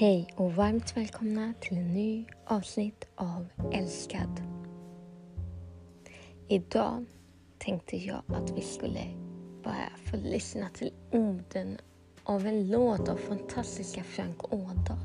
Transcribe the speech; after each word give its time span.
Hej 0.00 0.34
och 0.36 0.52
varmt 0.52 0.96
välkomna 0.96 1.52
till 1.60 1.76
en 1.76 1.94
ny 1.94 2.24
avsnitt 2.46 3.08
av 3.14 3.46
Älskad. 3.72 4.42
Idag 6.48 7.04
tänkte 7.58 7.96
jag 7.96 8.22
att 8.26 8.50
vi 8.50 8.60
skulle 8.60 9.00
bara 9.64 9.90
få 10.04 10.16
lyssna 10.16 10.68
till 10.68 10.92
orden 11.12 11.78
av 12.24 12.46
en 12.46 12.70
låt 12.70 13.08
av 13.08 13.16
fantastiska 13.16 14.04
Frank 14.04 14.52
Ådahl. 14.52 14.98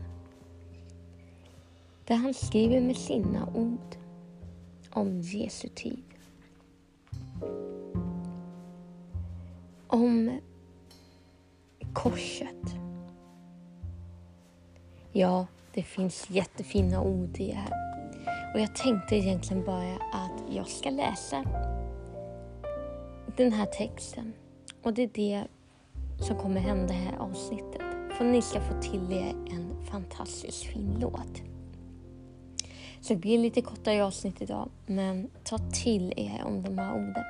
Där 2.06 2.16
han 2.16 2.34
skriver 2.34 2.82
med 2.82 2.98
sina 2.98 3.48
ord 3.56 3.96
om 4.92 5.22
Jesu 5.22 5.68
tid. 5.68 6.04
Om 9.88 10.40
korset 11.94 12.75
Ja, 15.18 15.48
det 15.74 15.84
finns 15.84 16.30
jättefina 16.30 17.02
ord 17.02 17.38
i 17.38 17.48
det 17.48 17.54
här. 17.54 17.74
Och 18.54 18.60
jag 18.60 18.76
tänkte 18.76 19.16
egentligen 19.16 19.66
bara 19.66 19.96
att 19.96 20.44
jag 20.50 20.68
ska 20.68 20.90
läsa 20.90 21.44
den 23.38 23.52
här 23.52 23.66
texten. 23.66 24.34
Och 24.84 24.94
det 24.94 25.02
är 25.02 25.10
det 25.14 25.44
som 26.20 26.38
kommer 26.38 26.62
hända 26.62 26.94
i 26.94 26.98
det 26.98 27.04
här 27.04 27.18
avsnittet. 27.18 27.82
För 28.18 28.26
ni 28.26 28.42
ska 28.42 28.62
få 28.62 28.82
till 28.82 29.14
er 29.14 29.30
en 29.30 29.86
fantastiskt 29.92 30.64
fin 30.64 30.98
låt. 31.00 31.42
Så 33.02 33.14
det 33.14 33.20
blir 33.20 33.38
lite 33.38 33.62
kortare 33.62 34.06
avsnitt 34.06 34.42
idag, 34.42 34.70
men 34.86 35.30
ta 35.44 35.58
till 35.58 36.14
er 36.18 36.44
om 36.46 36.64
de 36.64 36.78
här 36.78 36.94
orden. 36.94 37.24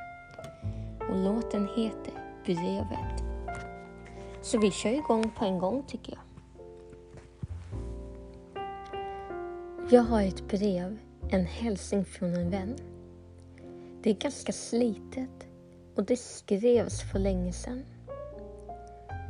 Och 1.09 1.17
låten 1.17 1.67
heter 1.75 2.13
Brevet. 2.45 3.23
Så 4.41 4.59
vi 4.59 4.71
kör 4.71 4.93
igång 4.93 5.31
på 5.37 5.45
en 5.45 5.59
gång 5.59 5.83
tycker 5.87 6.11
jag. 6.11 6.24
Jag 9.89 10.01
har 10.01 10.21
ett 10.21 10.47
brev, 10.47 10.97
en 11.29 11.45
hälsning 11.45 12.05
från 12.05 12.33
en 12.33 12.49
vän. 12.49 12.75
Det 14.03 14.09
är 14.09 14.13
ganska 14.13 14.51
slitet 14.51 15.47
och 15.95 16.05
det 16.05 16.17
skrevs 16.17 17.11
för 17.11 17.19
länge 17.19 17.53
sedan. 17.53 17.85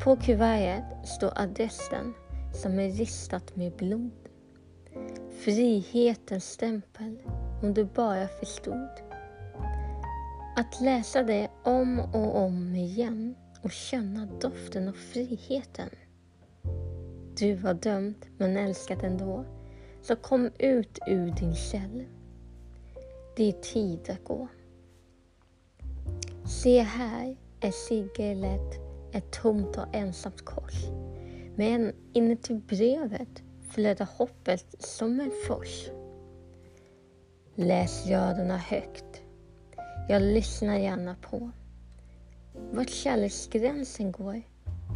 På 0.03 0.16
kuvertet 0.16 1.08
står 1.08 1.31
adressen 1.36 2.14
som 2.53 2.80
är 2.80 2.89
ristat 2.89 3.56
med 3.56 3.72
blod. 3.72 4.11
Frihetens 5.39 6.50
stämpel, 6.50 7.17
om 7.64 7.73
du 7.73 7.83
bara 7.83 8.28
förstod. 8.28 8.89
Att 10.56 10.81
läsa 10.81 11.23
det 11.23 11.50
om 11.64 12.00
och 12.00 12.38
om 12.38 12.76
igen 12.76 13.36
och 13.61 13.72
känna 13.72 14.26
doften 14.26 14.88
av 14.88 14.94
friheten. 14.94 15.89
Du 17.38 17.56
var 17.56 17.73
dömd 17.73 18.26
men 18.38 18.58
älskad 18.58 19.03
ändå 19.03 19.45
så 20.08 20.16
kom 20.16 20.50
ut 20.59 21.00
ur 21.08 21.31
din 21.31 21.56
cell. 21.56 22.06
Det 23.36 23.50
är 23.50 23.61
tid 23.61 24.09
att 24.09 24.23
gå. 24.23 24.48
Se 26.48 26.80
här 26.81 27.38
är 27.59 27.72
sigillet 27.72 28.76
ett 29.14 29.31
tomt 29.31 29.78
och 29.78 29.95
ensamt 29.95 30.42
kors. 30.42 30.73
Men 31.56 31.94
inuti 32.14 32.53
brevet 32.53 33.44
flödar 33.70 34.08
hoppet 34.17 34.76
som 34.80 35.20
en 35.20 35.31
fors. 35.48 35.89
Läs 37.55 38.08
raderna 38.08 38.58
högt. 38.58 39.21
Jag 40.10 40.21
lyssnar 40.21 40.77
gärna 40.77 41.15
på. 41.21 41.52
Vart 42.71 42.89
kärleksgränsen 42.89 44.11
går, 44.11 44.42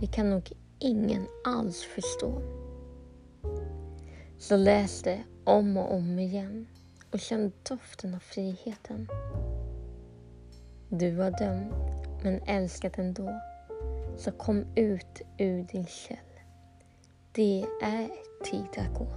det 0.01 0.07
kan 0.07 0.29
nog 0.29 0.51
ingen 0.79 1.27
alls 1.45 1.81
förstå. 1.81 2.41
Så 4.39 4.57
läs 4.57 5.01
det 5.01 5.23
om 5.43 5.77
och 5.77 5.93
om 5.93 6.19
igen 6.19 6.67
och 7.11 7.19
känn 7.19 7.51
doften 7.69 8.15
av 8.15 8.19
friheten. 8.19 9.07
Du 10.89 11.11
var 11.11 11.31
dömd, 11.31 11.73
men 12.23 12.41
älskad 12.41 12.91
ändå. 12.97 13.39
Så 14.17 14.31
kom 14.31 14.65
ut 14.75 15.21
ur 15.37 15.63
din 15.63 15.85
käll. 15.85 16.17
Det 17.31 17.65
är 17.81 18.09
tid 18.43 18.67
att 18.77 18.97
gå. 18.97 19.07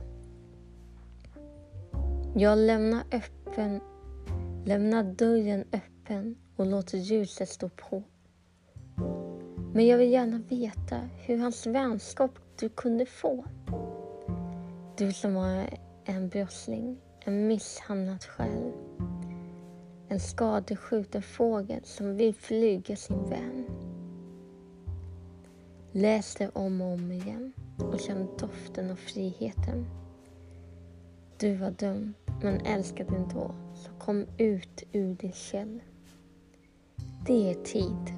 Jag 2.36 2.58
lämnar 2.58 3.02
öppen, 3.12 3.80
lämnar 4.64 5.02
dörren 5.02 5.64
öppen 5.72 6.36
och 6.56 6.66
låter 6.66 6.98
ljuset 6.98 7.48
stå 7.48 7.68
på. 7.68 8.02
Men 9.74 9.86
jag 9.86 9.98
vill 9.98 10.10
gärna 10.10 10.38
veta 10.38 10.96
hur 10.96 11.38
hans 11.38 11.66
vänskap 11.66 12.30
du 12.60 12.68
kunde 12.68 13.06
få. 13.06 13.44
Du 14.98 15.12
som 15.12 15.34
var 15.34 15.68
en 16.04 16.28
brottsling, 16.28 16.96
en 17.24 17.46
misshandlad 17.46 18.24
själ. 18.24 18.72
En 20.08 20.20
skadeskjuten 20.20 21.22
fågel 21.22 21.84
som 21.84 22.16
vill 22.16 22.34
flyga 22.34 22.96
sin 22.96 23.30
vän. 23.30 23.66
Läs 25.92 26.34
det 26.34 26.48
om 26.48 26.80
och 26.80 26.92
om 26.92 27.12
igen 27.12 27.52
och 27.78 28.00
känn 28.00 28.28
doften 28.38 28.90
av 28.90 28.96
friheten. 28.96 29.86
Du 31.38 31.54
var 31.54 31.70
dömd, 31.70 32.14
men 32.42 32.60
älskad 32.60 33.08
ändå, 33.08 33.54
så 33.74 33.90
kom 33.98 34.26
ut 34.38 34.82
ur 34.92 35.14
din 35.14 35.32
käll. 35.32 35.80
Det 37.26 37.50
är 37.50 37.54
tid 37.54 38.11